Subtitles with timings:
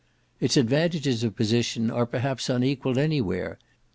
[0.39, 3.59] Its advantages of position are, perhaps, unequalled any where.